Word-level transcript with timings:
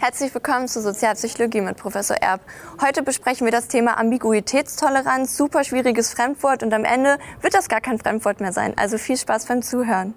Herzlich 0.00 0.32
willkommen 0.32 0.68
zu 0.68 0.80
Sozialpsychologie 0.80 1.60
mit 1.60 1.76
Professor 1.76 2.16
Erb. 2.18 2.40
Heute 2.80 3.02
besprechen 3.02 3.44
wir 3.46 3.50
das 3.50 3.66
Thema 3.66 3.98
Ambiguitätstoleranz, 3.98 5.36
super 5.36 5.64
schwieriges 5.64 6.12
Fremdwort 6.12 6.62
und 6.62 6.72
am 6.72 6.84
Ende 6.84 7.18
wird 7.40 7.52
das 7.52 7.68
gar 7.68 7.80
kein 7.80 7.98
Fremdwort 7.98 8.40
mehr 8.40 8.52
sein. 8.52 8.74
Also 8.78 8.96
viel 8.96 9.16
Spaß 9.16 9.46
beim 9.46 9.60
Zuhören. 9.60 10.14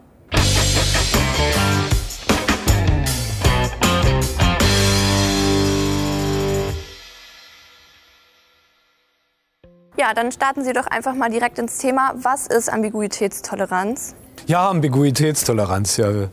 Ja, 9.98 10.14
dann 10.14 10.32
starten 10.32 10.64
Sie 10.64 10.74
doch 10.74 10.86
einfach 10.86 11.16
mal 11.16 11.32
direkt 11.32 11.58
ins 11.58 11.80
Thema. 11.80 12.14
Was 12.18 12.46
ist 12.46 12.72
Ambiguitätstoleranz? 12.72 14.14
Ja, 14.48 14.70
Ambiguitätstoleranz, 14.70 15.98
ja, 15.98 16.10
äh, 16.10 16.26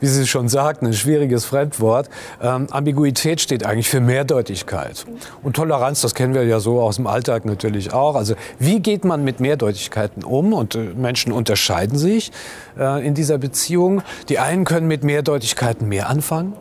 wie 0.00 0.06
Sie 0.06 0.26
schon 0.26 0.48
sagten, 0.48 0.86
ein 0.86 0.92
schwieriges 0.92 1.44
Fremdwort. 1.44 2.10
Ähm, 2.42 2.66
Ambiguität 2.70 3.40
steht 3.40 3.64
eigentlich 3.64 3.88
für 3.88 4.00
Mehrdeutigkeit. 4.00 5.06
Und 5.42 5.54
Toleranz, 5.56 6.00
das 6.00 6.14
kennen 6.14 6.34
wir 6.34 6.44
ja 6.44 6.60
so 6.60 6.80
aus 6.80 6.96
dem 6.96 7.06
Alltag 7.06 7.44
natürlich 7.44 7.92
auch. 7.92 8.16
Also 8.16 8.34
wie 8.58 8.80
geht 8.80 9.04
man 9.04 9.22
mit 9.22 9.40
Mehrdeutigkeiten 9.40 10.24
um? 10.24 10.52
Und 10.52 10.74
äh, 10.74 10.78
Menschen 10.96 11.32
unterscheiden 11.32 11.98
sich 11.98 12.32
äh, 12.78 13.06
in 13.06 13.14
dieser 13.14 13.38
Beziehung. 13.38 14.02
Die 14.28 14.38
einen 14.38 14.64
können 14.64 14.88
mit 14.88 15.04
Mehrdeutigkeiten 15.04 15.88
mehr 15.88 16.08
anfangen. 16.08 16.54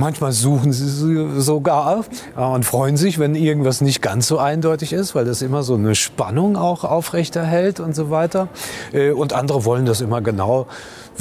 Manchmal 0.00 0.32
suchen 0.32 0.72
sie 0.72 1.42
sogar 1.42 2.06
und 2.34 2.64
freuen 2.64 2.96
sich, 2.96 3.18
wenn 3.18 3.34
irgendwas 3.34 3.82
nicht 3.82 4.00
ganz 4.00 4.28
so 4.28 4.38
eindeutig 4.38 4.94
ist, 4.94 5.14
weil 5.14 5.26
das 5.26 5.42
immer 5.42 5.62
so 5.62 5.74
eine 5.74 5.94
Spannung 5.94 6.56
auch 6.56 6.84
aufrechterhält 6.84 7.80
und 7.80 7.94
so 7.94 8.08
weiter. 8.08 8.48
Äh, 8.94 9.10
und 9.10 9.34
andere 9.34 9.66
wollen 9.66 9.84
das 9.84 10.00
immer 10.00 10.22
genau 10.22 10.66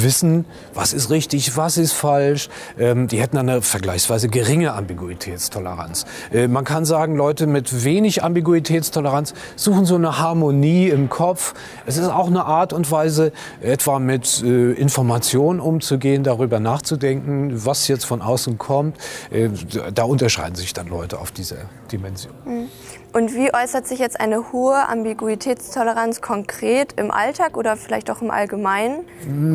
wissen, 0.03 0.45
was 0.73 0.93
ist 0.93 1.09
richtig, 1.09 1.57
was 1.57 1.77
ist 1.77 1.93
falsch. 1.93 2.49
Ähm, 2.77 3.07
die 3.07 3.19
hätten 3.19 3.37
eine 3.37 3.61
vergleichsweise 3.61 4.29
geringe 4.29 4.73
Ambiguitätstoleranz. 4.73 6.05
Äh, 6.31 6.47
man 6.47 6.65
kann 6.65 6.85
sagen, 6.85 7.15
Leute 7.15 7.47
mit 7.47 7.83
wenig 7.83 8.23
Ambiguitätstoleranz 8.23 9.33
suchen 9.55 9.85
so 9.85 9.95
eine 9.95 10.19
Harmonie 10.19 10.89
im 10.89 11.09
Kopf. 11.09 11.53
Es 11.85 11.97
ist 11.97 12.09
auch 12.09 12.27
eine 12.27 12.45
Art 12.45 12.73
und 12.73 12.89
Weise, 12.91 13.31
etwa 13.61 13.99
mit 13.99 14.43
äh, 14.43 14.71
Informationen 14.73 15.59
umzugehen, 15.59 16.23
darüber 16.23 16.59
nachzudenken, 16.59 17.65
was 17.65 17.87
jetzt 17.87 18.05
von 18.05 18.21
außen 18.21 18.57
kommt. 18.57 18.97
Äh, 19.31 19.49
da 19.93 20.03
unterscheiden 20.03 20.55
sich 20.55 20.73
dann 20.73 20.87
Leute 20.87 21.19
auf 21.19 21.31
dieser 21.31 21.57
Dimension. 21.91 22.33
Mhm. 22.45 22.67
Und 23.11 23.33
wie 23.33 23.51
äußert 23.51 23.87
sich 23.87 23.97
jetzt 23.97 24.19
eine 24.19 24.51
hohe 24.51 24.87
Ambiguitätstoleranz 24.87 26.21
konkret 26.21 26.93
im 26.97 27.09
Alltag 27.09 27.57
oder 27.57 27.75
vielleicht 27.75 28.11
auch 28.11 28.21
im 28.21 28.29
Allgemeinen? 28.29 28.99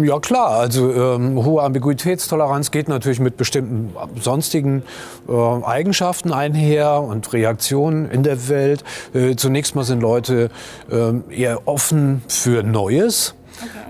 Ja 0.03 0.19
klar, 0.19 0.51
also 0.51 0.93
ähm, 0.93 1.45
hohe 1.45 1.63
Ambiguitätstoleranz 1.63 2.73
geht 2.73 2.89
natürlich 2.89 3.21
mit 3.21 3.37
bestimmten 3.37 3.95
sonstigen 4.21 4.83
äh, 5.29 5.33
Eigenschaften 5.65 6.33
einher 6.33 7.01
und 7.01 7.33
Reaktionen 7.33 8.11
in 8.11 8.25
der 8.25 8.49
Welt. 8.49 8.83
Äh, 9.15 9.37
zunächst 9.37 9.77
mal 9.77 9.85
sind 9.85 10.01
Leute 10.01 10.51
äh, 10.91 11.13
eher 11.33 11.69
offen 11.69 12.23
für 12.27 12.65
Neues 12.65 13.35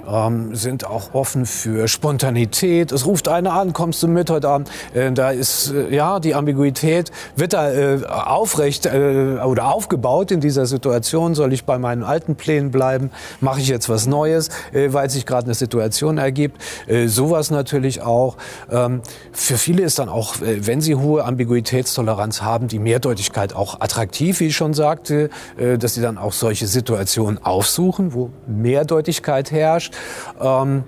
ähm, 0.09 0.55
sind 0.55 0.87
auch 0.87 1.15
offen 1.15 1.47
für 1.47 1.89
Spontanität. 1.89 2.93
Es 2.93 3.07
ruft 3.07 3.29
einer 3.29 3.53
an, 3.53 3.73
kommst 3.73 4.03
du 4.03 4.09
mit 4.09 4.31
heute 4.31 4.49
Abend? 4.49 4.71
Äh, 4.93 5.13
da 5.13 5.31
ist, 5.31 5.73
äh, 5.73 5.95
ja, 5.95 6.21
die 6.21 6.35
Ambiguität 6.35 7.11
wird 7.37 7.53
da 7.53 7.73
äh, 7.73 8.05
aufrecht 8.05 8.87
äh, 8.87 9.39
oder 9.45 9.73
aufgebaut 9.73 10.31
in 10.31 10.41
dieser 10.41 10.67
Situation. 10.67 11.35
Soll 11.35 11.53
ich 11.53 11.65
bei 11.65 11.79
meinen 11.79 12.03
alten 12.03 12.37
Plänen 12.37 12.71
bleiben? 12.71 13.11
Mache 13.41 13.61
ich 13.61 13.69
jetzt 13.69 13.89
was 13.89 14.07
Neues, 14.07 14.49
äh, 14.73 14.93
weil 14.93 15.11
sich 15.11 15.27
gerade 15.27 15.47
eine 15.47 15.55
Situation 15.55 16.19
ergibt? 16.19 16.61
Äh, 16.87 17.09
sowas 17.09 17.51
natürlich 17.51 18.03
auch. 18.03 18.37
Ähm, 18.71 19.03
für 19.33 19.59
viele 19.59 19.83
ist 19.83 19.99
dann 19.99 20.09
auch, 20.09 20.37
wenn 20.41 20.81
sie 20.81 20.95
hohe 20.95 21.25
Ambiguitätstoleranz 21.25 22.43
haben, 22.43 22.69
die 22.69 22.79
Mehrdeutigkeit 22.79 23.55
auch 23.55 23.81
attraktiv, 23.81 24.41
wie 24.41 24.47
ich 24.49 24.57
schon 24.57 24.75
sagte, 24.75 25.31
dass 25.79 25.95
sie 25.95 26.03
dann 26.03 26.19
auch 26.19 26.33
solche 26.33 26.67
Situationen 26.67 27.43
aufsuchen, 27.43 28.15
wo 28.15 28.31
Mehrdeutigkeit 28.47 29.51
herrscht. 29.55 29.95
Ähm, 30.41 30.85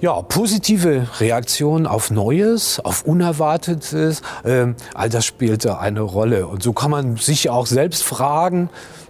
ja, 0.00 0.20
positive 0.20 1.06
Reaktionen 1.18 1.86
auf 1.86 2.10
Neues, 2.10 2.78
auf 2.80 3.04
Unerwartetes, 3.06 4.22
äh, 4.44 4.66
all 4.92 5.08
das 5.08 5.24
spielte 5.24 5.78
eine 5.78 6.00
Rolle. 6.00 6.46
Und 6.46 6.62
so 6.62 6.72
kann 6.72 6.90
man 6.90 7.16
sich 7.16 7.48
auch 7.48 7.66
selbst 7.66 8.02
fragen, 8.02 8.68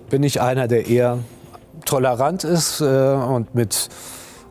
bin 0.08 0.22
ich 0.22 0.40
einer, 0.40 0.68
der 0.68 0.86
eher 0.86 1.18
tolerant 1.84 2.44
ist 2.44 2.80
äh, 2.80 2.84
und 2.84 3.54
mit 3.54 3.88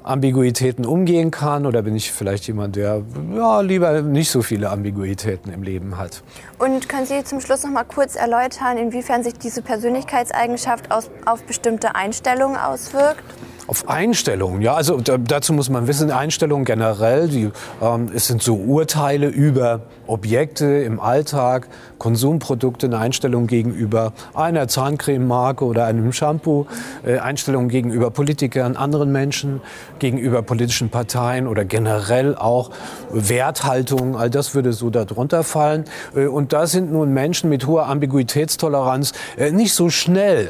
Ambiguitäten 0.04 0.86
umgehen 0.86 1.32
kann 1.32 1.66
oder 1.66 1.82
bin 1.82 1.96
ich 1.96 2.12
vielleicht 2.12 2.48
jemand, 2.48 2.76
der 2.76 3.04
ja, 3.34 3.62
lieber 3.62 4.02
nicht 4.02 4.30
so 4.30 4.42
viele 4.42 4.70
Ambiguitäten 4.70 5.52
im 5.52 5.64
Leben 5.64 5.98
hat. 5.98 6.24
Und 6.60 6.90
können 6.90 7.06
Sie 7.06 7.24
zum 7.24 7.40
Schluss 7.40 7.64
noch 7.64 7.72
mal 7.72 7.86
kurz 7.86 8.16
erläutern, 8.16 8.78
inwiefern 8.78 9.24
sich 9.24 9.36
diese 9.36 9.62
Persönlichkeitseigenschaft 9.62 10.92
aus, 10.92 11.10
auf 11.26 11.44
bestimmte 11.44 11.96
Einstellungen 11.96 12.58
auswirkt? 12.58 13.24
Auf 13.66 13.88
Einstellungen, 13.88 14.62
ja, 14.62 14.74
also 14.74 15.00
dazu 15.00 15.54
muss 15.54 15.70
man 15.70 15.88
wissen, 15.88 16.12
Einstellungen 16.12 16.66
generell, 16.66 17.30
die, 17.30 17.50
ähm, 17.82 18.12
es 18.14 18.28
sind 18.28 18.44
so 18.44 18.56
Urteile 18.56 19.28
über 19.28 19.82
Objekte 20.06 20.66
im 20.66 21.00
Alltag, 21.00 21.70
Konsumprodukte, 21.98 22.88
eine 22.88 22.98
Einstellung 22.98 23.48
gegenüber 23.48 24.12
einer 24.34 24.68
Zahncrememarke 24.68 25.64
oder 25.64 25.86
einem 25.86 26.12
Shampoo, 26.12 26.66
äh, 27.06 27.20
Einstellungen 27.20 27.70
gegenüber 27.70 28.12
Politikern, 28.12 28.76
anderen 28.76 29.14
Menschen, 29.14 29.62
gegenüber 29.98 30.42
politischen 30.42 30.90
Parteien 30.90 31.48
oder 31.48 31.64
generell 31.64 32.36
auch 32.36 32.70
Werthaltung, 33.12 34.18
all 34.18 34.30
das 34.30 34.56
würde 34.56 34.74
so 34.74 34.90
darunter 34.90 35.44
fallen. 35.44 35.86
Äh, 36.14 36.26
und 36.26 36.52
da 36.52 36.68
sind 36.68 36.92
nun 36.92 37.14
Menschen 37.14 37.50
mit 37.50 37.66
hoher 37.66 37.88
Ambiguitätstoleranz 37.88 39.14
äh, 39.38 39.52
nicht 39.52 39.74
so 39.74 39.90
schnell 39.90 40.50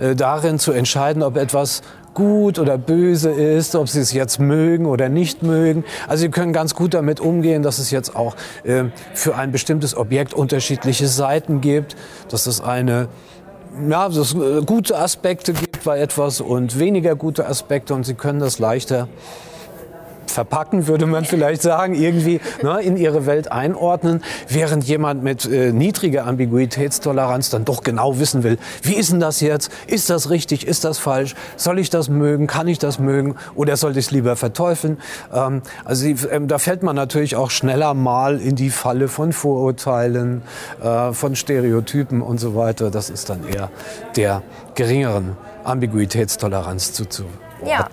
äh, 0.00 0.16
darin 0.16 0.58
zu 0.58 0.72
entscheiden, 0.72 1.22
ob 1.22 1.36
etwas 1.36 1.82
gut 2.14 2.58
oder 2.58 2.78
böse 2.78 3.30
ist, 3.30 3.74
ob 3.74 3.88
sie 3.88 4.00
es 4.00 4.12
jetzt 4.12 4.38
mögen 4.38 4.86
oder 4.86 5.08
nicht 5.08 5.42
mögen. 5.42 5.84
Also 6.08 6.22
sie 6.22 6.30
können 6.30 6.52
ganz 6.52 6.74
gut 6.74 6.94
damit 6.94 7.20
umgehen, 7.20 7.62
dass 7.62 7.78
es 7.78 7.90
jetzt 7.90 8.16
auch 8.16 8.36
äh, 8.64 8.84
für 9.14 9.36
ein 9.36 9.52
bestimmtes 9.52 9.96
Objekt 9.96 10.34
unterschiedliche 10.34 11.06
Seiten 11.06 11.60
gibt, 11.60 11.96
dass 12.28 12.46
es 12.46 12.60
eine 12.60 13.08
ja, 13.88 14.08
dass 14.08 14.16
es 14.16 14.34
äh, 14.34 14.62
gute 14.64 14.98
Aspekte 14.98 15.52
gibt 15.52 15.84
bei 15.84 16.00
etwas 16.00 16.40
und 16.40 16.78
weniger 16.78 17.14
gute 17.14 17.46
Aspekte 17.46 17.94
und 17.94 18.04
sie 18.04 18.14
können 18.14 18.40
das 18.40 18.58
leichter 18.58 19.08
verpacken, 20.30 20.86
würde 20.86 21.06
man 21.06 21.24
vielleicht 21.24 21.62
sagen, 21.62 21.94
irgendwie 21.94 22.40
ne, 22.62 22.80
in 22.80 22.96
ihre 22.96 23.26
Welt 23.26 23.52
einordnen, 23.52 24.22
während 24.48 24.84
jemand 24.84 25.22
mit 25.22 25.44
äh, 25.46 25.72
niedriger 25.72 26.26
Ambiguitätstoleranz 26.26 27.50
dann 27.50 27.64
doch 27.64 27.82
genau 27.82 28.18
wissen 28.18 28.42
will, 28.42 28.58
wie 28.82 28.94
ist 28.94 29.12
denn 29.12 29.20
das 29.20 29.40
jetzt? 29.40 29.70
Ist 29.86 30.10
das 30.10 30.30
richtig? 30.30 30.66
Ist 30.66 30.84
das 30.84 30.98
falsch? 30.98 31.34
Soll 31.56 31.78
ich 31.78 31.90
das 31.90 32.08
mögen? 32.08 32.46
Kann 32.46 32.68
ich 32.68 32.78
das 32.78 32.98
mögen? 32.98 33.36
Oder 33.54 33.76
sollte 33.76 33.98
ich 33.98 34.06
es 34.06 34.10
lieber 34.10 34.36
verteufeln? 34.36 34.98
Ähm, 35.32 35.62
also 35.84 36.06
ähm, 36.06 36.48
da 36.48 36.58
fällt 36.58 36.82
man 36.82 36.96
natürlich 36.96 37.36
auch 37.36 37.50
schneller 37.50 37.94
mal 37.94 38.40
in 38.40 38.56
die 38.56 38.70
Falle 38.70 39.08
von 39.08 39.32
Vorurteilen, 39.32 40.42
äh, 40.82 41.12
von 41.12 41.36
Stereotypen 41.36 42.22
und 42.22 42.38
so 42.38 42.54
weiter. 42.54 42.90
Das 42.90 43.10
ist 43.10 43.30
dann 43.30 43.46
eher 43.46 43.70
der 44.16 44.42
geringeren 44.74 45.36
Ambiguitätstoleranz 45.64 46.92
ordnen. 46.92 47.49
Ja. 47.64 47.88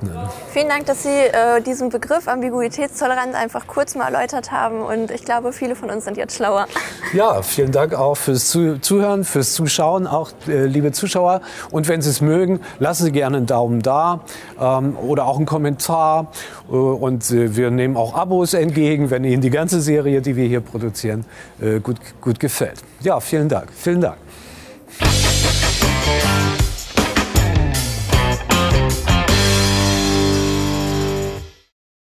Vielen 0.53 0.69
Dank, 0.69 0.85
dass 0.85 1.03
Sie 1.03 1.09
äh, 1.09 1.61
diesen 1.61 1.89
Begriff 1.89 2.28
Ambiguitätstoleranz 2.28 3.35
einfach 3.35 3.67
kurz 3.67 3.95
mal 3.95 4.13
erläutert 4.13 4.51
haben 4.51 4.81
und 4.81 5.11
ich 5.11 5.25
glaube, 5.25 5.53
viele 5.53 5.75
von 5.75 5.89
uns 5.89 6.05
sind 6.05 6.17
jetzt 6.17 6.35
schlauer. 6.35 6.67
Ja, 7.13 7.41
vielen 7.41 7.72
Dank 7.72 7.94
auch 7.94 8.16
fürs 8.16 8.50
Zuhören, 8.50 9.23
fürs 9.23 9.53
Zuschauen, 9.53 10.07
auch 10.07 10.31
äh, 10.47 10.66
liebe 10.66 10.91
Zuschauer. 10.91 11.41
Und 11.72 11.88
wenn 11.88 12.01
Sie 12.01 12.09
es 12.09 12.22
mögen, 12.22 12.59
lassen 12.79 13.06
Sie 13.06 13.11
gerne 13.11 13.38
einen 13.38 13.45
Daumen 13.45 13.81
da 13.81 14.22
ähm, 14.59 14.97
oder 14.97 15.25
auch 15.25 15.38
einen 15.38 15.45
Kommentar. 15.45 16.31
Äh, 16.69 16.75
und 16.75 17.29
äh, 17.31 17.56
wir 17.56 17.72
nehmen 17.72 17.97
auch 17.97 18.16
Abos 18.16 18.53
entgegen, 18.53 19.09
wenn 19.09 19.23
Ihnen 19.23 19.41
die 19.41 19.50
ganze 19.50 19.81
Serie, 19.81 20.22
die 20.22 20.36
wir 20.36 20.47
hier 20.47 20.62
produzieren, 20.62 21.25
äh, 21.62 21.80
gut, 21.80 21.97
gut 22.21 22.39
gefällt. 22.39 22.83
Ja, 23.01 23.19
vielen 23.19 23.50
Dank. 23.50 23.68
Vielen 23.74 24.01
Dank. 24.01 24.18